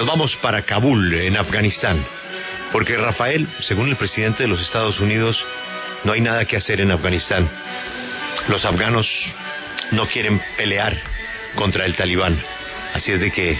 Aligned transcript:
Nos 0.00 0.08
vamos 0.08 0.34
para 0.36 0.62
Kabul, 0.62 1.12
en 1.12 1.36
Afganistán, 1.36 2.02
porque 2.72 2.96
Rafael, 2.96 3.46
según 3.60 3.90
el 3.90 3.96
presidente 3.96 4.44
de 4.44 4.48
los 4.48 4.58
Estados 4.62 4.98
Unidos, 4.98 5.44
no 6.04 6.12
hay 6.12 6.22
nada 6.22 6.46
que 6.46 6.56
hacer 6.56 6.80
en 6.80 6.90
Afganistán. 6.90 7.46
Los 8.48 8.64
afganos 8.64 9.06
no 9.90 10.08
quieren 10.08 10.40
pelear 10.56 10.98
contra 11.54 11.84
el 11.84 11.96
talibán, 11.96 12.40
así 12.94 13.12
es 13.12 13.20
de 13.20 13.30
que 13.30 13.58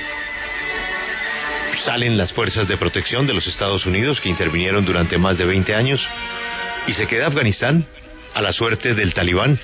salen 1.84 2.16
las 2.16 2.32
fuerzas 2.32 2.66
de 2.66 2.78
protección 2.78 3.26
de 3.26 3.34
los 3.34 3.46
Estados 3.46 3.84
Unidos 3.84 4.18
que 4.18 4.30
intervinieron 4.30 4.86
durante 4.86 5.18
más 5.18 5.36
de 5.36 5.44
20 5.44 5.74
años 5.74 6.00
y 6.86 6.94
se 6.94 7.06
queda 7.06 7.26
Afganistán 7.26 7.84
a 8.32 8.40
la 8.40 8.54
suerte 8.54 8.94
del 8.94 9.12
talibán 9.12 9.60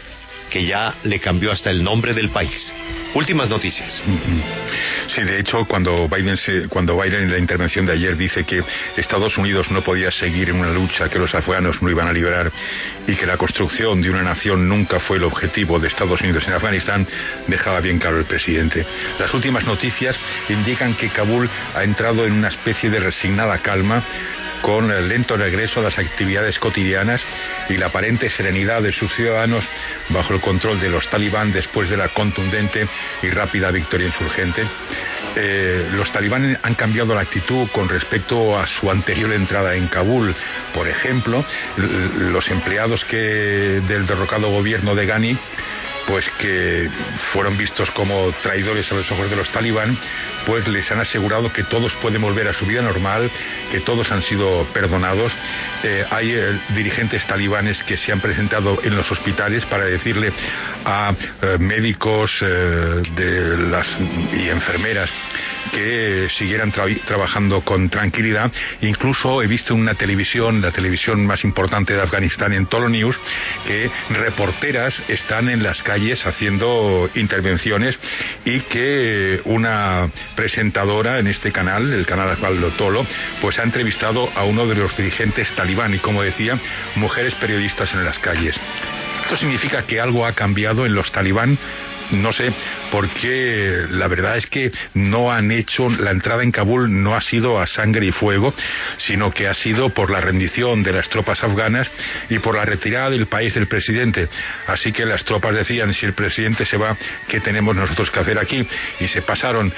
que 0.51 0.65
ya 0.65 0.95
le 1.05 1.21
cambió 1.21 1.53
hasta 1.53 1.71
el 1.71 1.83
nombre 1.83 2.15
del 2.15 2.31
país. 2.31 2.73
Últimas 3.15 3.49
noticias. 3.49 4.03
Sí, 5.09 5.23
de 5.23 5.41
hecho, 5.41 5.65
cuando 5.67 6.07
Biden, 6.09 6.37
cuando 6.69 7.01
Biden 7.01 7.23
en 7.23 7.33
la 7.33 7.39
intervención 7.39 7.87
de 7.87 7.93
ayer 7.93 8.17
dice 8.17 8.45
que 8.45 8.63
Estados 8.97 9.39
Unidos 9.39 9.71
no 9.71 9.83
podía 9.83 10.11
seguir 10.11 10.51
en 10.51 10.57
una 10.57 10.71
lucha 10.71 11.09
que 11.09 11.19
los 11.19 11.35
afganos 11.35 11.81
no 11.81 11.89
iban 11.89 12.09
a 12.09 12.13
liberar 12.13 12.53
y 13.07 13.15
que 13.17 13.25
la 13.25 13.39
construcción 13.39 14.03
de 14.03 14.11
una 14.11 14.23
nación 14.23 14.69
nunca 14.69 15.01
fue 15.01 15.17
el 15.17 15.25
objetivo 15.25 15.79
de 15.79 15.89
Estados 15.89 16.21
Unidos 16.21 16.47
en 16.47 16.55
Afganistán, 16.55 17.07
dejaba 17.47 17.81
bien 17.81 17.99
claro 17.99 18.19
el 18.19 18.27
presidente. 18.27 18.85
Las 19.19 19.33
últimas 19.33 19.65
noticias 19.65 20.19
indican 20.51 20.95
que 20.95 21.09
Kabul 21.09 21.49
ha 21.75 21.85
entrado 21.85 22.27
en 22.27 22.33
una 22.33 22.49
especie 22.49 22.91
de 22.91 22.99
resignada 22.99 23.59
calma 23.59 24.03
con 24.63 24.91
el 24.91 25.09
lento 25.09 25.37
regreso 25.37 25.81
a 25.81 25.85
las 25.85 25.99
actividades 25.99 26.59
cotidianas 26.59 27.25
y 27.69 27.77
la 27.77 27.87
aparente 27.87 28.29
serenidad 28.29 28.83
de 28.83 28.93
sus 28.93 29.15
ciudadanos 29.15 29.65
bajo 30.09 30.35
el 30.35 30.41
control 30.41 30.81
de 30.81 30.89
los 30.89 31.09
talibán 31.09 31.53
después 31.53 31.89
de 31.89 31.97
la 31.97 32.09
contundente 32.09 32.87
y 33.23 33.29
rápida 33.29 33.71
victoria 33.71 34.09
insurgente. 34.09 34.67
Eh, 35.37 35.91
los 35.93 36.11
talibán 36.13 36.59
han 36.63 36.75
cambiado 36.75 37.15
la 37.15 37.21
actitud 37.21 37.69
con 37.71 37.89
respecto 37.89 38.59
a 38.59 38.67
su 38.67 38.91
anterior 38.91 39.33
entrada 39.33 39.75
en 39.75 39.89
Kabul. 39.89 40.35
Por 40.73 40.89
ejemplo, 40.89 41.45
los 41.77 42.49
empleados 42.51 43.05
que 43.05 43.17
del 43.17 44.07
derrocado 44.07 44.49
gobierno 44.49 44.95
de 44.95 45.07
Ghani 45.07 45.39
pues 46.07 46.29
que 46.39 46.89
fueron 47.33 47.57
vistos 47.57 47.91
como 47.91 48.33
traidores 48.43 48.91
a 48.91 48.95
los 48.95 49.11
ojos 49.11 49.29
de 49.29 49.37
los 49.37 49.51
talibán, 49.51 49.99
pues 50.47 50.67
les 50.69 50.91
han 50.91 51.01
asegurado 51.01 51.53
que 51.53 51.65
todos 51.65 51.93
pueden 51.95 52.23
volver 52.23 52.49
a 52.49 52.55
su 52.55 52.65
vida 52.67 52.83
normal, 52.83 53.31
que 53.71 53.81
todos 53.81 54.11
han 54.11 54.23
sido 54.23 54.65
perdonados. 54.73 55.33
Eh, 55.83 56.05
hay 56.11 56.33
eh, 56.33 56.59
dirigentes 56.75 57.27
talibanes 57.27 57.83
que 57.83 57.97
se 57.97 58.13
han 58.13 58.21
presentado 58.21 58.79
en 58.83 58.97
los 58.97 59.11
hospitales 59.11 59.65
para 59.67 59.85
decirle 59.85 60.33
a 60.85 61.13
eh, 61.43 61.57
médicos 61.59 62.31
de 62.41 63.57
las, 63.59 63.87
y 64.33 64.49
enfermeras 64.49 65.11
que 65.73 66.29
siguieran 66.37 66.73
trabajando 66.73 67.61
con 67.63 67.89
tranquilidad. 67.89 68.51
Incluso 68.83 69.43
he 69.43 69.47
visto 69.47 69.75
una 69.75 69.95
televisión, 69.95 70.61
la 70.61 70.73
televisión 70.73 71.27
más 71.27 71.45
importante 71.45 71.95
de 71.95 72.03
Afganistán, 72.03 72.53
en 72.53 72.67
Tolo 72.67 72.89
News, 72.89 73.17
que 73.67 73.91
reporteras 74.11 75.03
están 75.09 75.49
en 75.49 75.63
las 75.63 75.83
calles 75.83 76.25
haciendo 76.27 77.09
intervenciones 77.15 77.99
y 78.45 78.61
que 78.61 79.41
una 79.45 80.09
presentadora 80.35 81.19
en 81.19 81.27
este 81.27 81.53
canal, 81.53 81.93
el 81.93 82.07
canal 82.07 82.31
Asfaldo 82.31 82.71
Tolo, 82.73 83.07
pues 83.41 83.59
ha 83.59 83.63
entrevistado 83.63 84.31
a 84.35 84.45
uno 84.45 84.67
de 84.67 84.75
los 84.75 84.97
dirigentes 84.97 85.53
talibán 85.55 85.95
y, 85.95 85.99
como 85.99 86.23
decía, 86.23 86.59
mujeres 86.97 87.35
periodistas 87.37 87.93
en 87.95 88.05
las 88.05 88.19
calles. 88.19 88.57
Esto 89.23 89.37
significa 89.37 89.83
que 89.83 90.01
algo 90.01 90.25
ha 90.25 90.33
cambiado 90.33 90.87
en 90.87 90.95
los 90.95 91.11
talibán 91.11 91.59
no 92.13 92.33
sé, 92.33 92.53
porque 92.91 93.87
la 93.91 94.09
verdad 94.09 94.37
es 94.37 94.47
que 94.47 94.71
no 94.95 95.31
han 95.33 95.51
hecho, 95.51 95.89
la 95.89 96.11
entrada 96.11 96.43
en 96.43 96.53
Kabul 96.53 97.03
no 97.03 97.15
ha 97.15 97.21
sido 97.21 97.61
a 97.61 97.67
sangre 97.67 98.07
y 98.07 98.13
fuego, 98.13 98.55
sino 98.99 99.33
que 99.33 99.49
ha 99.49 99.55
sido 99.55 99.91
por 99.91 100.11
la 100.11 100.21
rendición 100.21 100.83
de 100.83 100.93
las 100.93 101.09
tropas 101.09 101.43
afganas 101.43 101.91
y 102.31 102.39
por 102.39 102.57
la 102.57 102.65
retirada 102.65 103.11
del 103.11 103.27
país 103.27 103.55
del 103.55 103.67
presidente. 103.67 104.29
Así 104.67 104.93
que 104.93 105.05
las 105.05 105.25
tropas 105.25 105.55
decían, 105.55 105.93
si 105.95 106.07
el 106.07 106.13
presidente 106.13 106.65
se 106.65 106.77
va, 106.77 106.97
¿qué 107.29 107.41
tenemos 107.41 107.75
nosotros 107.75 108.11
que 108.11 108.21
hacer 108.21 108.39
aquí? 108.39 108.67
Y 109.01 109.09
se 109.09 109.23
pasaron, 109.23 109.73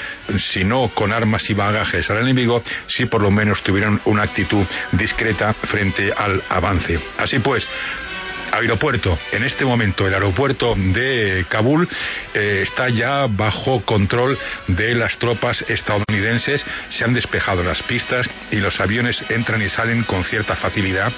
si 0.53 0.65
no 0.65 0.89
con 0.95 1.13
armas 1.13 1.49
y 1.51 1.55
bagajes 1.55 2.09
al 2.11 2.19
enemigo, 2.19 2.63
si 2.87 3.07
por 3.07 3.23
lo 3.23 3.31
menos 3.31 3.63
tuvieron 3.63 4.01
una 4.05 4.23
actitud 4.23 4.67
discreta 4.93 5.53
frente 5.55 6.13
al 6.13 6.43
avance. 6.49 6.99
Así 7.19 7.39
pues, 7.39 7.67
aeropuerto. 8.53 9.19
En 9.33 9.45
este 9.45 9.65
momento 9.65 10.07
el 10.07 10.15
aeropuerto 10.15 10.75
de 10.77 11.45
Kabul 11.49 11.89
eh, 12.35 12.61
está 12.63 12.89
ya 12.89 13.27
bajo 13.29 13.81
control 13.85 14.39
de 14.69 14.95
las 14.95 15.17
tropas 15.19 15.65
estadounidenses. 15.69 16.65
Se 16.91 17.05
han 17.05 17.15
despejado 17.15 17.63
las 17.63 17.83
pistas 17.83 18.29
y 18.51 18.57
los 18.57 18.81
aviones 18.81 19.23
entran 19.29 19.63
y 19.63 19.69
salen 19.69 20.05
con 20.05 20.25
cierta 20.25 20.57
facilidad. 20.57 21.13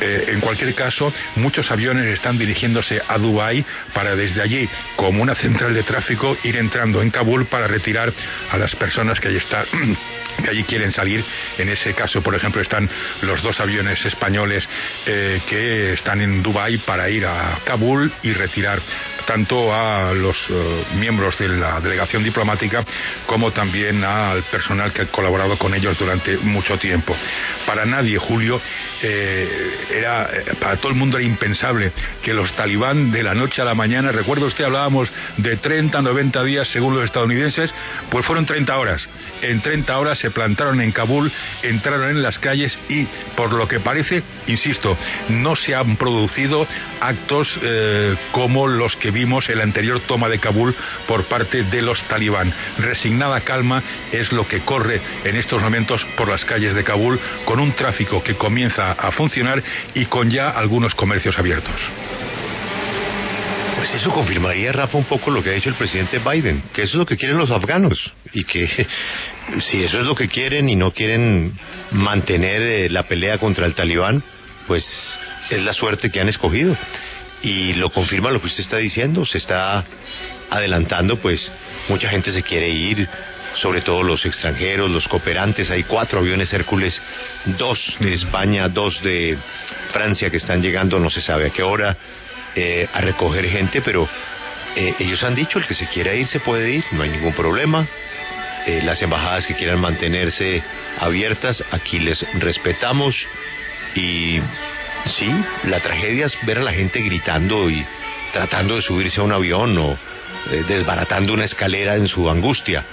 Eh, 0.00 0.26
en 0.28 0.40
cualquier 0.40 0.74
caso, 0.74 1.12
muchos 1.36 1.70
aviones 1.70 2.06
están 2.12 2.38
dirigiéndose 2.38 3.00
a 3.06 3.18
Dubái 3.18 3.64
para 3.94 4.14
desde 4.14 4.42
allí, 4.42 4.68
como 4.96 5.22
una 5.22 5.34
central 5.34 5.74
de 5.74 5.82
tráfico, 5.82 6.36
ir 6.44 6.56
entrando 6.56 7.00
en 7.00 7.10
Kabul 7.10 7.46
para 7.46 7.66
retirar 7.66 8.12
a 8.50 8.58
las 8.58 8.74
personas 8.76 9.18
que 9.20 9.28
allí 9.28 9.38
están 9.38 9.64
que 10.42 10.50
allí 10.50 10.64
quieren 10.64 10.92
salir. 10.92 11.24
En 11.58 11.68
ese 11.68 11.94
caso, 11.94 12.20
por 12.22 12.34
ejemplo, 12.34 12.60
están 12.60 12.88
los 13.22 13.42
dos 13.42 13.58
aviones 13.60 14.04
españoles 14.04 14.68
eh, 15.06 15.40
que 15.48 15.94
están 15.94 16.20
en 16.20 16.42
Dubái 16.42 16.55
para 16.86 17.10
ir 17.10 17.26
a 17.26 17.58
Kabul 17.64 18.10
y 18.22 18.32
retirar 18.32 18.80
tanto 19.26 19.74
a 19.74 20.14
los 20.14 20.36
eh, 20.48 20.84
miembros 20.94 21.36
de 21.38 21.48
la 21.48 21.80
delegación 21.80 22.22
diplomática 22.22 22.84
como 23.26 23.50
también 23.50 24.02
al 24.04 24.42
personal 24.44 24.92
que 24.92 25.02
ha 25.02 25.06
colaborado 25.06 25.58
con 25.58 25.74
ellos 25.74 25.98
durante 25.98 26.38
mucho 26.38 26.78
tiempo. 26.78 27.14
Para 27.66 27.84
nadie, 27.84 28.18
Julio, 28.18 28.60
eh, 29.02 29.86
era 29.94 30.28
para 30.60 30.76
todo 30.76 30.90
el 30.90 30.98
mundo 30.98 31.18
era 31.18 31.26
impensable 31.26 31.92
que 32.22 32.32
los 32.32 32.52
talibán 32.54 33.12
de 33.12 33.22
la 33.22 33.34
noche 33.34 33.62
a 33.62 33.64
la 33.64 33.74
mañana, 33.74 34.12
recuerda 34.12 34.46
usted, 34.46 34.64
hablábamos 34.64 35.12
de 35.36 35.56
30, 35.56 36.02
90 36.02 36.42
días 36.44 36.68
según 36.68 36.94
los 36.94 37.04
estadounidenses, 37.04 37.72
pues 38.10 38.24
fueron 38.26 38.46
30 38.46 38.76
horas. 38.76 39.06
En 39.42 39.60
30 39.60 39.98
horas 39.98 40.18
se 40.18 40.30
plantaron 40.30 40.80
en 40.80 40.92
Kabul, 40.92 41.30
entraron 41.62 42.10
en 42.10 42.22
las 42.22 42.38
calles 42.38 42.78
y, 42.88 43.06
por 43.36 43.52
lo 43.52 43.68
que 43.68 43.80
parece, 43.80 44.22
insisto, 44.46 44.96
no 45.28 45.56
se 45.56 45.74
han 45.74 45.96
producido 45.96 46.66
actos 47.00 47.58
eh, 47.62 48.14
como 48.32 48.66
los 48.66 48.96
que 48.96 49.10
vimos 49.10 49.48
en 49.48 49.58
la 49.58 49.64
anterior 49.64 50.00
toma 50.06 50.28
de 50.28 50.38
Kabul 50.38 50.74
por 51.06 51.24
parte 51.24 51.64
de 51.64 51.82
los 51.82 52.02
talibán. 52.04 52.52
Resignada 52.78 53.40
calma 53.42 53.82
es 54.12 54.32
lo 54.32 54.46
que 54.46 54.60
corre 54.60 55.00
en 55.24 55.36
estos 55.36 55.60
momentos 55.60 56.04
por 56.16 56.28
las 56.28 56.44
calles 56.44 56.74
de 56.74 56.84
Kabul, 56.84 57.20
con 57.44 57.60
un 57.60 57.72
tráfico 57.72 58.22
que 58.22 58.34
comienza 58.34 58.85
a 58.92 59.12
funcionar 59.12 59.62
y 59.94 60.06
con 60.06 60.30
ya 60.30 60.50
algunos 60.50 60.94
comercios 60.94 61.38
abiertos. 61.38 61.80
Pues 63.76 63.94
eso 63.94 64.10
confirmaría, 64.10 64.72
Rafa, 64.72 64.98
un 64.98 65.04
poco 65.04 65.30
lo 65.30 65.42
que 65.42 65.50
ha 65.50 65.52
dicho 65.52 65.68
el 65.68 65.76
presidente 65.76 66.18
Biden, 66.18 66.62
que 66.72 66.82
eso 66.82 66.92
es 66.92 66.98
lo 66.98 67.06
que 67.06 67.16
quieren 67.16 67.36
los 67.36 67.50
afganos 67.50 68.12
y 68.32 68.42
que 68.44 68.66
si 69.60 69.84
eso 69.84 70.00
es 70.00 70.06
lo 70.06 70.14
que 70.14 70.28
quieren 70.28 70.68
y 70.68 70.76
no 70.76 70.92
quieren 70.92 71.52
mantener 71.92 72.62
eh, 72.62 72.88
la 72.90 73.04
pelea 73.04 73.38
contra 73.38 73.66
el 73.66 73.74
talibán, 73.74 74.24
pues 74.66 74.84
es 75.50 75.62
la 75.62 75.72
suerte 75.72 76.10
que 76.10 76.20
han 76.20 76.28
escogido. 76.28 76.76
Y 77.42 77.74
lo 77.74 77.90
confirma 77.90 78.30
lo 78.30 78.40
que 78.40 78.46
usted 78.46 78.62
está 78.62 78.78
diciendo, 78.78 79.24
se 79.24 79.38
está 79.38 79.84
adelantando, 80.50 81.20
pues 81.20 81.52
mucha 81.88 82.08
gente 82.08 82.32
se 82.32 82.42
quiere 82.42 82.70
ir, 82.70 83.08
sobre 83.56 83.80
todo 83.80 84.02
los 84.02 84.24
extranjeros, 84.24 84.90
los 84.90 85.08
cooperantes. 85.08 85.70
Hay 85.70 85.84
cuatro 85.84 86.20
aviones 86.20 86.52
Hércules, 86.52 87.00
dos 87.58 87.96
de 88.00 88.14
España, 88.14 88.68
dos 88.68 89.02
de 89.02 89.36
Francia 89.92 90.30
que 90.30 90.36
están 90.36 90.62
llegando, 90.62 90.98
no 90.98 91.10
se 91.10 91.20
sabe 91.20 91.48
a 91.48 91.50
qué 91.50 91.62
hora 91.62 91.96
eh, 92.54 92.88
a 92.92 93.00
recoger 93.00 93.48
gente, 93.48 93.82
pero 93.82 94.08
eh, 94.76 94.94
ellos 94.98 95.22
han 95.22 95.34
dicho, 95.34 95.58
el 95.58 95.66
que 95.66 95.74
se 95.74 95.86
quiera 95.86 96.14
ir 96.14 96.26
se 96.26 96.40
puede 96.40 96.70
ir, 96.70 96.84
no 96.92 97.02
hay 97.02 97.10
ningún 97.10 97.32
problema. 97.32 97.86
Eh, 98.66 98.82
las 98.82 99.00
embajadas 99.00 99.46
que 99.46 99.54
quieran 99.54 99.80
mantenerse 99.80 100.62
abiertas, 100.98 101.62
aquí 101.70 101.98
les 101.98 102.26
respetamos. 102.34 103.26
Y 103.94 104.40
sí, 105.06 105.30
la 105.64 105.80
tragedia 105.80 106.26
es 106.26 106.38
ver 106.42 106.58
a 106.58 106.62
la 106.62 106.72
gente 106.72 107.00
gritando 107.00 107.70
y 107.70 107.84
tratando 108.32 108.76
de 108.76 108.82
subirse 108.82 109.20
a 109.20 109.24
un 109.24 109.32
avión 109.32 109.78
o 109.78 109.96
desbaratando 110.68 111.32
una 111.32 111.44
escalera 111.44 111.96
en 111.96 112.06
su 112.06 112.28
angustia. 112.28 112.84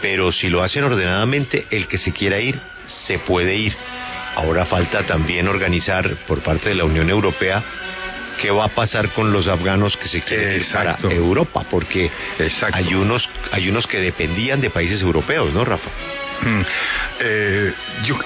Pero 0.00 0.32
si 0.32 0.48
lo 0.48 0.62
hacen 0.62 0.84
ordenadamente, 0.84 1.66
el 1.70 1.86
que 1.86 1.98
se 1.98 2.12
quiera 2.12 2.40
ir, 2.40 2.58
se 2.86 3.18
puede 3.18 3.56
ir. 3.56 3.74
Ahora 4.36 4.66
falta 4.66 5.04
también 5.04 5.48
organizar 5.48 6.08
por 6.26 6.40
parte 6.40 6.68
de 6.68 6.76
la 6.76 6.84
Unión 6.84 7.10
Europea 7.10 7.62
qué 8.40 8.50
va 8.50 8.66
a 8.66 8.68
pasar 8.68 9.10
con 9.10 9.32
los 9.32 9.48
afganos 9.48 9.96
que 9.96 10.08
se 10.08 10.20
quieren 10.22 10.56
ir 10.60 10.66
para 10.72 10.96
Europa, 11.10 11.64
porque 11.68 12.10
hay 12.72 12.94
unos, 12.94 13.28
hay 13.50 13.68
unos 13.68 13.86
que 13.86 13.98
dependían 13.98 14.60
de 14.60 14.70
países 14.70 15.02
europeos, 15.02 15.52
¿no, 15.52 15.64
Rafa? 15.64 15.90
Hmm. 16.40 16.62
eh, 17.20 17.72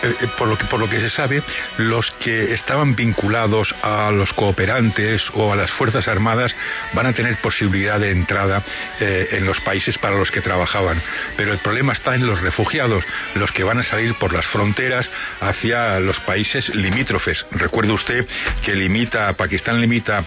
eh, 0.03 0.29
por, 0.37 0.79
lo 0.79 0.89
que, 0.89 1.01
se 1.01 1.09
sabe, 1.09 1.43
los 1.79 2.11
que 2.21 2.53
estaban 2.53 2.95
vinculados 2.95 3.75
a 3.83 4.11
los 4.11 4.33
cooperantes 4.35 5.23
o 5.35 5.51
a 5.53 5.57
las 5.57 5.71
Fuerzas 5.71 6.07
Armadas 6.09 6.55
van 6.93 7.07
a 7.07 7.15
tener 7.15 7.37
posibilidad 7.37 7.99
de 7.99 8.11
entrada 8.11 8.63
eh, 9.01 9.29
en 9.33 9.47
los 9.47 9.61
países 9.61 9.97
para 9.97 10.17
los 10.17 10.31
que 10.31 10.43
trabajaban. 10.43 11.01
Pero 11.37 11.53
el 11.53 11.59
problema 11.61 11.95
está 11.95 12.15
en 12.15 12.27
los 12.27 12.41
refugiados, 12.43 13.03
los 13.35 13.51
que 13.51 13.65
van 13.65 13.79
a 13.79 13.83
salir 13.83 14.15
por 14.17 14.35
las 14.35 14.47
fronteras 14.47 15.09
hacia 15.41 15.99
los 15.99 16.21
países 16.21 16.69
limítrofes. 16.75 17.47
Recuerde 17.53 17.93
usted 17.93 18.27
que 18.63 18.75
limita, 18.75 19.33
Pakistán 19.33 19.81
limita, 19.81 20.25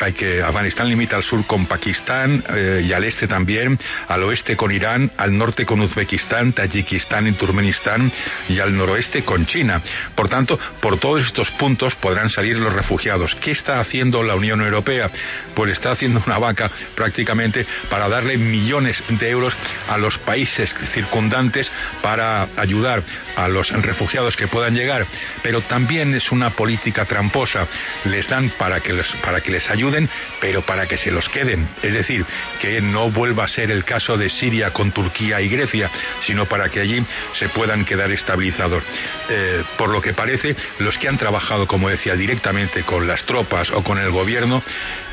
hay 0.00 0.12
que 0.12 0.42
Afganistán 0.42 0.88
limita 0.88 1.16
al 1.16 1.22
sur 1.22 1.46
con 1.46 1.66
Pakistán 1.66 2.44
y 2.84 2.92
al 2.92 3.04
este 3.04 3.26
también, 3.26 3.78
al 4.08 4.22
oeste 4.22 4.56
con 4.56 4.70
Irán, 4.70 5.10
al 5.16 5.36
norte 5.36 5.64
con 5.64 5.80
Uzbekistán, 5.80 6.52
Tayikistán 6.52 7.05
y 7.08 7.32
Turkmenistán 7.32 8.12
y 8.48 8.58
al 8.58 8.76
noroeste 8.76 9.22
con 9.24 9.46
China. 9.46 9.80
Por 10.14 10.28
tanto, 10.28 10.58
por 10.80 10.98
todos 10.98 11.24
estos 11.24 11.50
puntos 11.52 11.94
podrán 11.96 12.28
salir 12.28 12.56
los 12.56 12.72
refugiados. 12.72 13.34
¿Qué 13.36 13.52
está 13.52 13.80
haciendo 13.80 14.22
la 14.22 14.34
Unión 14.34 14.60
Europea? 14.60 15.08
Pues 15.54 15.72
está 15.72 15.92
haciendo 15.92 16.22
una 16.26 16.38
vaca 16.38 16.70
prácticamente 16.94 17.64
para 17.88 18.08
darle 18.08 18.36
millones 18.36 19.02
de 19.08 19.30
euros 19.30 19.54
a 19.88 19.96
los 19.96 20.18
países 20.18 20.74
circundantes 20.92 21.70
para 22.02 22.48
ayudar 22.56 23.02
a 23.36 23.48
los 23.48 23.70
refugiados 23.70 24.36
que 24.36 24.48
puedan 24.48 24.74
llegar. 24.74 25.06
Pero 25.42 25.62
también 25.62 26.14
es 26.14 26.30
una 26.32 26.50
política 26.50 27.04
tramposa. 27.04 27.66
Les 28.04 28.28
dan 28.28 28.50
para 28.58 28.80
que 28.80 28.92
les, 28.92 29.06
para 29.24 29.40
que 29.40 29.52
les 29.52 29.70
ayuden, 29.70 30.08
pero 30.40 30.62
para 30.62 30.86
que 30.86 30.98
se 30.98 31.10
los 31.10 31.28
queden. 31.28 31.68
Es 31.82 31.94
decir, 31.94 32.26
que 32.60 32.80
no 32.80 33.10
vuelva 33.10 33.44
a 33.44 33.48
ser 33.48 33.70
el 33.70 33.84
caso 33.84 34.16
de 34.16 34.28
Siria 34.28 34.72
con 34.72 34.90
Turquía 34.90 35.40
y 35.40 35.48
Grecia, 35.48 35.90
sino 36.26 36.46
para 36.46 36.68
que 36.68 36.80
allí 36.80 36.95
se 37.34 37.48
puedan 37.48 37.84
quedar 37.84 38.10
estabilizados. 38.10 38.84
Eh, 39.28 39.62
por 39.76 39.90
lo 39.90 40.00
que 40.00 40.12
parece, 40.12 40.54
los 40.78 40.96
que 40.98 41.08
han 41.08 41.18
trabajado, 41.18 41.66
como 41.66 41.88
decía, 41.88 42.14
directamente 42.14 42.82
con 42.82 43.06
las 43.06 43.24
tropas 43.24 43.70
o 43.70 43.82
con 43.82 43.98
el 43.98 44.10
gobierno 44.10 44.62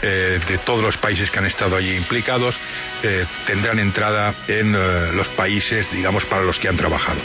eh, 0.02 0.40
de 0.48 0.58
todos 0.60 0.82
los 0.82 0.98
países 0.98 1.32
que 1.32 1.40
han 1.40 1.46
estado 1.46 1.76
allí 1.76 1.96
implicados, 1.96 2.56
eh, 3.02 3.26
tendrán 3.46 3.80
entrada 3.80 4.36
en 4.48 4.74
los 5.16 5.28
países, 5.30 5.92
digamos, 5.92 6.26
para 6.26 6.44
los 6.44 6.60
que 6.60 6.68
han 6.68 6.78
trabajado. 6.78 7.20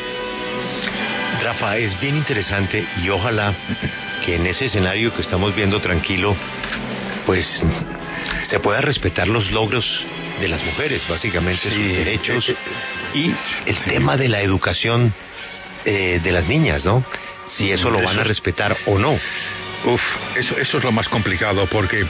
Rafa, 1.43 1.77
es 1.77 1.99
bien 2.01 2.17
interesante 2.17 2.85
y 3.03 3.09
ojalá 3.11 3.55
que 4.25 4.37
en 4.37 4.47
ese 4.47 4.67
escenario 4.67 5.15
que 5.15 5.23
estamos 5.23 5.55
viendo 5.55 5.81
tranquilo, 5.81 6.37
pues 7.25 7.65
se 8.43 8.61
pueda 8.61 8.81
respetar 8.81 9.29
los 9.29 9.51
logros 9.51 9.87
de 10.40 10.49
las 10.49 10.62
mujeres, 10.64 11.06
básicamente, 11.08 11.70
sus 11.70 11.96
derechos 11.96 12.55
y 13.14 13.35
el 13.67 13.79
tema 13.85 14.17
de 14.17 14.29
la 14.29 14.40
educación 14.40 15.12
eh, 15.85 16.20
de 16.23 16.32
las 16.32 16.46
niñas, 16.46 16.85
¿no? 16.85 17.05
Si 17.46 17.70
eso 17.70 17.90
lo 17.90 18.02
van 18.02 18.19
a 18.19 18.25
respetar 18.25 18.76
o 18.87 18.99
no. 18.99 19.12
Uf, 19.12 20.02
eso, 20.37 20.56
eso 20.58 20.79
es 20.79 20.85
lo 20.85 20.93
más 20.93 21.08
complicado 21.08 21.67
porque 21.67 22.06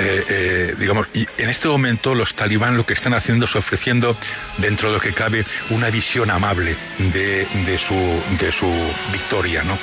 eh, 0.00 0.24
eh, 0.28 0.74
digamos, 0.78 1.08
y 1.12 1.26
en 1.38 1.50
este 1.50 1.66
momento 1.66 2.14
los 2.14 2.32
talibán 2.36 2.76
lo 2.76 2.86
que 2.86 2.94
están 2.94 3.14
haciendo 3.14 3.46
es 3.46 3.56
ofreciendo, 3.56 4.16
dentro 4.58 4.90
de 4.90 4.94
lo 4.94 5.00
que 5.00 5.12
cabe, 5.12 5.44
una 5.70 5.90
visión 5.90 6.30
amable 6.30 6.76
de, 6.98 7.78
su, 7.78 8.36
de 8.38 8.52
su 8.52 8.92
victoria, 9.10 9.64
¿no? 9.64 9.76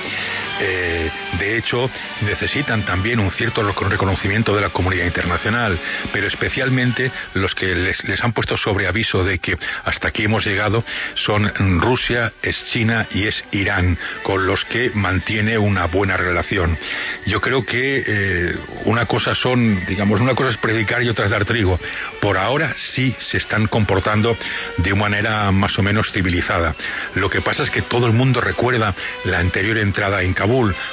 Eh, 0.61 1.11
de 1.37 1.57
hecho, 1.57 1.89
necesitan 2.21 2.85
también 2.85 3.19
un 3.19 3.29
cierto 3.29 3.61
reconocimiento 3.61 4.55
de 4.55 4.61
la 4.61 4.69
comunidad 4.69 5.03
internacional, 5.03 5.77
pero 6.13 6.27
especialmente 6.27 7.11
los 7.33 7.53
que 7.53 7.75
les, 7.75 8.01
les, 8.05 8.23
han 8.23 8.31
puesto 8.31 8.55
sobre 8.55 8.87
aviso 8.87 9.21
de 9.25 9.39
que 9.39 9.57
hasta 9.83 10.07
aquí 10.07 10.23
hemos 10.23 10.45
llegado 10.45 10.85
son 11.15 11.51
Rusia, 11.81 12.31
es 12.41 12.55
China 12.71 13.05
y 13.11 13.27
es 13.27 13.43
Irán, 13.51 13.97
con 14.23 14.47
los 14.47 14.63
que 14.63 14.91
mantiene 14.93 15.57
una 15.57 15.87
buena 15.87 16.15
relación. 16.15 16.77
Yo 17.25 17.41
creo 17.41 17.65
que 17.65 18.55
una 18.85 19.05
cosa 19.07 19.35
son, 19.35 19.85
digamos, 19.85 20.04
una 20.21 20.35
cosa 20.35 20.51
es 20.51 20.57
predicar 20.57 21.03
y 21.03 21.09
otra 21.09 21.25
es 21.25 21.31
dar 21.31 21.45
trigo. 21.45 21.79
Por 22.21 22.37
ahora 22.37 22.73
sí 22.75 23.15
se 23.19 23.37
están 23.37 23.67
comportando 23.67 24.37
de 24.77 24.93
manera 24.93 25.51
más 25.51 25.77
o 25.77 25.83
menos 25.83 26.11
civilizada. 26.11 26.75
Lo 27.15 27.29
que 27.29 27.41
pasa 27.41 27.63
es 27.63 27.69
que 27.69 27.81
todo 27.81 28.07
el 28.07 28.13
mundo 28.13 28.41
recuerda 28.41 28.93
la 29.25 29.39
anterior 29.39 29.77
entrada 29.77 30.21
en 30.21 30.33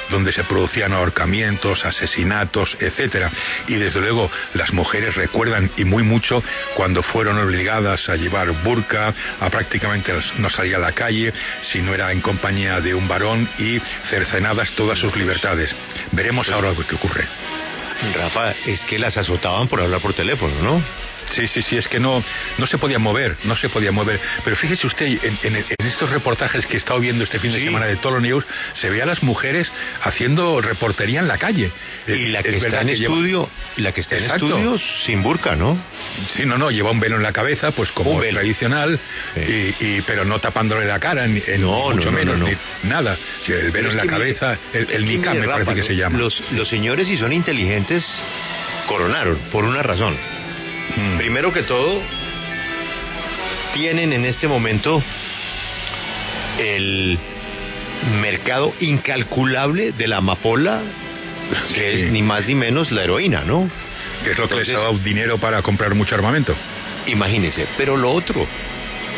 donde 0.09 0.31
se 0.31 0.43
producían 0.43 0.93
ahorcamientos, 0.93 1.85
asesinatos, 1.85 2.77
etcétera. 2.79 3.29
Y 3.67 3.75
desde 3.75 3.99
luego 3.99 4.29
las 4.53 4.73
mujeres 4.73 5.15
recuerdan 5.15 5.69
y 5.77 5.85
muy 5.85 6.03
mucho 6.03 6.41
cuando 6.75 7.03
fueron 7.03 7.37
obligadas 7.37 8.09
a 8.09 8.15
llevar 8.15 8.51
burka, 8.63 9.13
a 9.39 9.49
prácticamente 9.49 10.13
no 10.37 10.49
salir 10.49 10.75
a 10.75 10.79
la 10.79 10.93
calle 10.93 11.33
si 11.63 11.81
no 11.81 11.93
era 11.93 12.11
en 12.11 12.21
compañía 12.21 12.79
de 12.79 12.93
un 12.93 13.07
varón 13.07 13.49
y 13.57 13.79
cercenadas 14.09 14.71
todas 14.71 14.97
sus 14.99 15.15
libertades. 15.15 15.73
Veremos 16.11 16.49
ahora 16.49 16.71
lo 16.71 16.87
que 16.87 16.95
ocurre. 16.95 17.27
Rafa, 18.11 18.51
es 18.65 18.83
que 18.85 18.99
las 18.99 19.15
azotaban 19.15 19.67
por 19.67 19.81
hablar 19.81 20.01
por 20.01 20.13
teléfono, 20.13 20.53
¿no? 20.61 20.83
Sí, 21.31 21.47
sí, 21.47 21.61
sí, 21.61 21.77
es 21.77 21.87
que 21.87 21.99
no, 21.99 22.23
no 22.57 22.67
se 22.67 22.77
podía 22.77 22.99
mover, 22.99 23.37
no 23.43 23.55
se 23.55 23.69
podía 23.69 23.91
mover. 23.91 24.19
Pero 24.43 24.55
fíjese 24.55 24.87
usted, 24.87 25.05
en, 25.05 25.55
estos 25.85 26.09
reportajes 26.09 26.65
que 26.65 26.75
he 26.75 26.77
estado 26.77 26.99
viendo 26.99 27.23
este 27.23 27.39
fin 27.39 27.51
de 27.51 27.59
semana 27.59 27.85
de 27.85 27.95
Tolo 27.97 28.19
News, 28.19 28.45
se 28.73 28.89
ve 28.89 29.01
a 29.01 29.05
las 29.05 29.23
mujeres 29.23 29.71
haciendo 30.03 30.61
reportería 30.61 31.19
en 31.19 31.27
la 31.27 31.37
calle. 31.37 31.71
Y 32.07 32.27
la 32.27 32.43
que 32.43 32.57
está 32.57 32.81
en 32.81 32.89
estudio, 32.89 33.49
la 33.77 33.91
que 33.91 34.01
está 34.01 34.17
en 34.17 34.23
estudio 34.25 34.79
sin 35.05 35.23
burka, 35.23 35.55
¿no? 35.55 35.77
Sí, 36.29 36.45
no, 36.45 36.57
no, 36.57 36.71
lleva 36.71 36.91
un 36.91 36.99
velo 36.99 37.15
en 37.17 37.23
la 37.23 37.31
cabeza, 37.31 37.71
pues 37.71 37.91
como 37.91 38.21
es 38.21 38.29
tradicional, 38.29 38.99
y, 39.35 40.01
pero 40.01 40.25
no 40.25 40.39
tapándole 40.39 40.85
la 40.85 40.99
cara, 40.99 41.25
ni, 41.27 41.41
mucho 41.59 42.11
menos, 42.11 42.39
ni 42.39 42.89
nada. 42.89 43.17
el 43.47 43.71
velo 43.71 43.91
en 43.91 43.97
la 43.97 44.05
cabeza, 44.05 44.57
el, 44.73 44.89
el 44.89 45.03
me 45.19 45.47
parece 45.47 45.75
que 45.75 45.83
se 45.83 45.95
llama. 45.95 46.17
Los, 46.17 46.43
los 46.51 46.67
señores, 46.67 47.07
si 47.07 47.17
son 47.17 47.31
inteligentes, 47.33 48.05
coronaron, 48.87 49.37
por 49.51 49.63
una 49.65 49.81
razón 49.81 50.32
Mm. 50.95 51.17
Primero 51.17 51.51
que 51.51 51.63
todo, 51.63 52.01
tienen 53.73 54.13
en 54.13 54.25
este 54.25 54.47
momento 54.47 55.01
el 56.59 57.17
mercado 58.21 58.73
incalculable 58.79 59.91
de 59.91 60.07
la 60.07 60.17
amapola, 60.17 60.81
que 61.73 61.93
es 61.93 62.11
ni 62.11 62.21
más 62.21 62.45
ni 62.47 62.55
menos 62.55 62.91
la 62.91 63.03
heroína, 63.03 63.43
¿no? 63.43 63.69
Que 64.23 64.31
es 64.31 64.37
lo 64.37 64.47
que 64.47 64.55
les 64.55 64.69
ha 64.69 64.73
dado 64.73 64.97
dinero 64.99 65.37
para 65.37 65.61
comprar 65.61 65.95
mucho 65.95 66.15
armamento. 66.15 66.55
Imagínese, 67.07 67.67
pero 67.77 67.97
lo 67.97 68.11
otro 68.11 68.47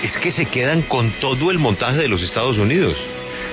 es 0.03 0.17
que 0.17 0.31
se 0.31 0.45
quedan 0.45 0.83
con 0.83 1.11
todo 1.19 1.51
el 1.51 1.59
montaje 1.59 1.97
de 1.97 2.07
los 2.07 2.21
Estados 2.21 2.57
Unidos. 2.57 2.95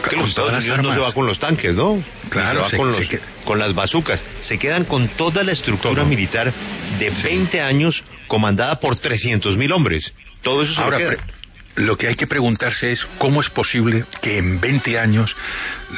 Que 0.08 0.16
los 0.16 0.30
Estados 0.30 0.52
Unidos 0.52 0.78
no 0.82 0.92
se 0.92 0.98
va 0.98 1.12
con 1.12 1.26
los 1.26 1.38
tanques, 1.38 1.74
¿no? 1.74 2.02
Claro, 2.28 2.68
se 2.68 2.76
va 2.76 2.82
con, 2.82 2.92
los, 2.92 3.00
con 3.44 3.58
las 3.58 3.74
bazucas. 3.74 4.22
Se 4.40 4.58
quedan 4.58 4.84
con 4.84 5.08
toda 5.08 5.42
la 5.44 5.52
estructura 5.52 6.04
militar 6.04 6.52
de 6.98 7.10
20 7.10 7.60
años 7.60 8.02
comandada 8.26 8.80
por 8.80 8.98
300 8.98 9.56
mil 9.56 9.72
hombres. 9.72 10.12
Todo 10.42 10.62
eso 10.62 10.74
se 10.74 10.80
Ahora, 10.82 10.98
lo 11.76 11.96
que 11.96 12.08
hay 12.08 12.14
que 12.16 12.26
preguntarse 12.26 12.92
es 12.92 13.06
cómo 13.18 13.40
es 13.40 13.48
posible 13.50 14.04
que 14.20 14.38
en 14.38 14.60
20 14.60 14.98
años 14.98 15.34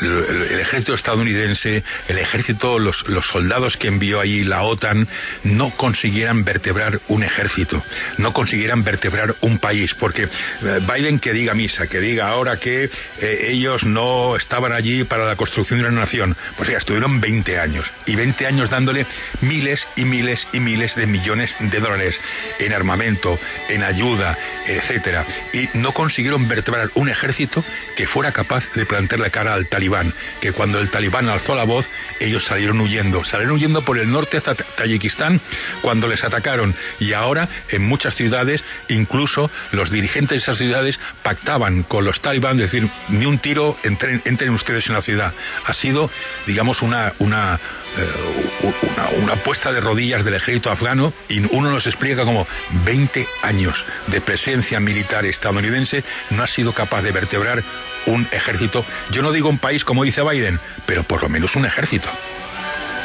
el 0.01 0.61
ejército 0.61 0.95
estadounidense, 0.95 1.83
el 2.09 2.19
ejército, 2.19 2.79
los, 2.79 3.05
soldados 3.31 3.77
que 3.77 3.89
envió 3.89 4.21
allí 4.21 4.45
la 4.45 4.63
OTAN, 4.63 5.07
no 5.45 5.71
consiguieran 5.77 6.45
vertebrar 6.45 7.01
un 7.09 7.23
ejército, 7.23 7.83
no 8.19 8.33
consiguieran 8.33 8.85
vertebrar 8.85 9.37
un 9.41 9.59
país, 9.59 9.95
porque 9.95 10.25
eh, 10.25 10.81
Biden 10.93 11.19
que 11.19 11.33
diga 11.33 11.55
misa, 11.55 11.87
que 11.87 12.01
diga 12.01 12.29
ahora 12.29 12.59
que 12.59 12.91
eh, 13.21 13.49
ellos 13.51 13.85
no 13.85 14.37
estaban 14.37 14.73
allí 14.73 15.05
para 15.05 15.25
la 15.25 15.37
construcción 15.37 15.81
de 15.81 15.89
una 15.89 16.01
nación, 16.01 16.37
pues 16.57 16.69
ya 16.69 16.79
estuvieron 16.79 17.21
20 17.21 17.59
años, 17.59 17.87
y 18.07 18.17
20 18.17 18.47
años 18.47 18.71
dándole 18.71 19.07
miles 19.41 19.87
y 19.97 20.05
miles 20.05 20.47
y 20.53 20.61
miles 20.61 20.95
de 20.97 21.07
millones 21.07 21.55
de 21.59 21.81
dólares 21.81 22.19
en 22.59 22.73
armamento, 22.73 23.39
en 23.69 23.83
ayuda, 23.83 24.37
etcétera, 24.67 25.25
y 25.53 25.64
no 25.75 25.93
consiguieron 25.93 26.47
vertebrar 26.49 26.91
un 26.95 27.09
ejército 27.09 27.65
que 27.97 28.07
fuera 28.07 28.33
capaz 28.33 28.65
de 28.75 28.87
plantearle 28.87 29.31
cara 29.31 29.55
al 29.55 29.69
talibán, 29.69 30.13
que 30.41 30.53
cuando 30.53 30.79
el 30.79 30.91
talibán 30.91 31.29
alzó 31.29 31.55
la 31.55 31.65
voz, 31.65 31.89
ellos 32.21 32.45
salieron 32.45 32.81
huyendo, 32.81 33.25
salieron 33.25 33.55
huyendo 33.55 33.85
por 33.85 33.99
el 33.99 34.11
norte 34.11 34.37
hasta 34.37 34.55
Tayikistán 34.55 35.41
cuando 35.81 36.09
les 36.09 36.23
atacaron. 36.23 36.75
Y 37.01 37.13
ahora 37.13 37.49
en 37.71 37.83
muchas 37.83 38.15
ciudades, 38.15 38.63
incluso 38.89 39.51
los 39.73 39.91
dirigentes 39.91 40.31
de 40.31 40.37
esas 40.37 40.59
ciudades 40.59 40.99
pactaban 41.23 41.85
con 41.85 42.05
los 42.05 42.21
talibán, 42.21 42.57
decir, 42.57 42.89
ni 43.09 43.27
un 43.27 43.39
tiro, 43.39 43.77
entren, 43.83 44.23
entren 44.25 44.51
ustedes 44.51 44.87
en 44.89 44.95
la 44.95 45.03
ciudad. 45.03 45.33
Ha 45.65 45.73
sido, 45.73 46.11
digamos, 46.47 46.83
una, 46.83 47.13
una, 47.19 47.59
eh, 47.97 48.73
una, 48.97 49.09
una 49.23 49.37
puesta 49.43 49.73
de 49.73 49.81
rodillas 49.81 50.25
del 50.25 50.35
ejército 50.35 50.71
afgano 50.71 51.13
y 51.29 51.41
uno 51.55 51.71
nos 51.71 51.87
explica 51.87 52.25
como 52.25 52.47
20 52.85 53.27
años 53.43 53.85
de 54.09 54.21
presencia 54.21 54.81
militar 54.81 55.25
estadounidense 55.25 55.54
estadounidense 55.61 56.05
no 56.31 56.43
ha 56.43 56.47
sido 56.47 56.73
capaz 56.73 57.03
de 57.03 57.13
vertebrar 57.13 57.63
un 58.07 58.27
ejército, 58.31 58.85
yo 59.11 59.23
no 59.23 59.33
digo 59.33 59.49
un 59.49 59.59
país 59.59 59.85
como 59.85 60.05
dice 60.05 60.23
Biden, 60.23 60.59
pero 60.87 61.05
por 61.05 61.23
lo 61.23 61.29
menos 61.29 61.55
un 61.57 61.65
ejército. 61.65 62.09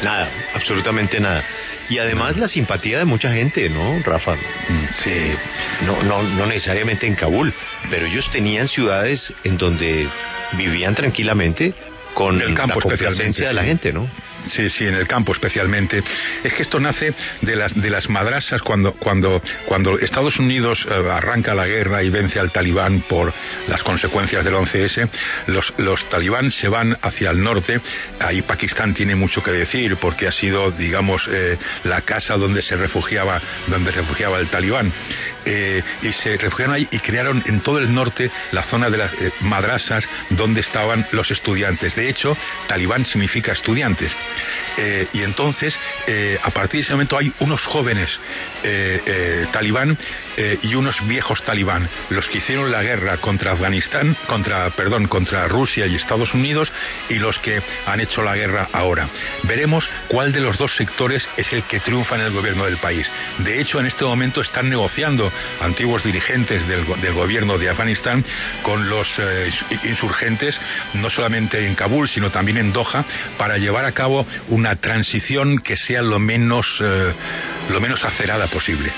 Nada, 0.02 0.30
absolutamente 0.54 1.20
nada. 1.20 1.44
Y 1.88 1.98
además 1.98 2.36
la 2.36 2.48
simpatía 2.48 2.98
de 2.98 3.04
mucha 3.04 3.32
gente, 3.32 3.68
¿no, 3.68 4.00
Rafa? 4.04 4.34
Mm, 4.34 4.86
sí. 5.02 5.34
no, 5.82 6.02
no, 6.02 6.22
no 6.22 6.46
necesariamente 6.46 7.06
en 7.06 7.16
Kabul, 7.16 7.52
pero 7.90 8.06
ellos 8.06 8.30
tenían 8.30 8.68
ciudades 8.68 9.32
en 9.44 9.58
donde 9.58 10.08
vivían 10.52 10.94
tranquilamente 10.94 11.74
con 12.14 12.40
el 12.40 12.54
campo 12.54 12.80
la 12.80 12.82
complacencia 12.82 13.48
de 13.48 13.54
la 13.54 13.64
gente, 13.64 13.92
¿no? 13.92 14.08
Sí, 14.46 14.70
sí, 14.70 14.86
en 14.86 14.94
el 14.94 15.06
campo 15.06 15.32
especialmente. 15.32 16.02
Es 16.42 16.54
que 16.54 16.62
esto 16.62 16.80
nace 16.80 17.14
de 17.42 17.56
las, 17.56 17.74
de 17.74 17.90
las 17.90 18.08
madrasas 18.08 18.62
cuando, 18.62 18.92
cuando, 18.94 19.42
cuando 19.66 19.98
Estados 19.98 20.38
Unidos 20.38 20.86
eh, 20.88 21.10
arranca 21.10 21.54
la 21.54 21.66
guerra 21.66 22.02
y 22.02 22.10
vence 22.10 22.40
al 22.40 22.50
talibán 22.50 23.02
por 23.02 23.32
las 23.68 23.82
consecuencias 23.82 24.44
del 24.44 24.54
11S. 24.54 25.08
Los, 25.46 25.72
los 25.78 26.08
talibán 26.08 26.50
se 26.50 26.68
van 26.68 26.96
hacia 27.02 27.30
el 27.30 27.42
norte. 27.42 27.80
Ahí 28.18 28.42
Pakistán 28.42 28.94
tiene 28.94 29.14
mucho 29.14 29.42
que 29.42 29.50
decir 29.50 29.96
porque 29.96 30.26
ha 30.26 30.32
sido, 30.32 30.70
digamos, 30.70 31.28
eh, 31.30 31.58
la 31.84 32.00
casa 32.02 32.36
donde 32.36 32.62
se 32.62 32.76
refugiaba, 32.76 33.40
donde 33.66 33.90
refugiaba 33.90 34.38
el 34.38 34.48
talibán. 34.48 34.92
Eh, 35.44 35.82
y 36.02 36.12
se 36.12 36.36
refugiaron 36.36 36.74
ahí 36.74 36.88
y 36.90 36.98
crearon 36.98 37.42
en 37.46 37.60
todo 37.60 37.78
el 37.78 37.92
norte 37.92 38.30
la 38.52 38.62
zona 38.64 38.90
de 38.90 38.98
las 38.98 39.12
madrasas 39.40 40.04
donde 40.30 40.60
estaban 40.60 41.06
los 41.12 41.30
estudiantes. 41.30 41.94
De 41.94 42.08
hecho, 42.08 42.36
talibán 42.68 43.04
significa 43.04 43.52
estudiantes. 43.52 44.14
Eh, 44.76 45.08
y 45.12 45.22
entonces, 45.22 45.78
eh, 46.06 46.38
a 46.42 46.50
partir 46.50 46.80
de 46.80 46.84
ese 46.84 46.92
momento 46.92 47.18
hay 47.18 47.32
unos 47.40 47.62
jóvenes 47.64 48.18
eh, 48.62 49.46
talibán 49.52 49.96
y 50.62 50.74
unos 50.74 51.06
viejos 51.06 51.42
talibán, 51.42 51.86
los 52.08 52.26
que 52.28 52.38
hicieron 52.38 52.70
la 52.72 52.82
guerra 52.82 53.18
contra 53.18 53.52
Afganistán, 53.52 54.16
contra, 54.26 54.70
perdón, 54.70 55.06
contra 55.06 55.46
Rusia 55.48 55.86
y 55.86 55.96
Estados 55.96 56.32
Unidos 56.32 56.72
y 57.10 57.16
los 57.16 57.38
que 57.40 57.60
han 57.84 58.00
hecho 58.00 58.22
la 58.22 58.34
guerra 58.34 58.68
ahora. 58.72 59.06
Veremos 59.42 59.86
cuál 60.08 60.32
de 60.32 60.40
los 60.40 60.56
dos 60.56 60.74
sectores 60.76 61.28
es 61.36 61.52
el 61.52 61.64
que 61.64 61.80
triunfa 61.80 62.14
en 62.14 62.22
el 62.22 62.32
gobierno 62.32 62.64
del 62.64 62.78
país. 62.78 63.06
De 63.38 63.60
hecho, 63.60 63.80
en 63.80 63.86
este 63.86 64.04
momento 64.04 64.40
están 64.40 64.70
negociando 64.70 65.30
antiguos 65.60 66.04
dirigentes 66.04 66.66
del, 66.66 66.86
del 67.02 67.12
gobierno 67.12 67.58
de 67.58 67.68
Afganistán 67.68 68.24
con 68.62 68.88
los 68.88 69.08
insurgentes, 69.84 70.58
no 70.94 71.10
solamente 71.10 71.66
en 71.66 71.74
Kabul, 71.74 72.08
sino 72.08 72.30
también 72.30 72.56
en 72.56 72.72
Doha, 72.72 73.04
para 73.36 73.58
llevar 73.58 73.84
a 73.84 73.92
cabo 73.92 74.19
una 74.48 74.76
transición 74.76 75.58
que 75.58 75.76
sea 75.76 76.02
lo 76.02 76.18
menos, 76.18 76.66
eh, 76.80 77.12
lo 77.70 77.80
menos 77.80 78.04
acerada 78.04 78.46
posible. 78.48 78.92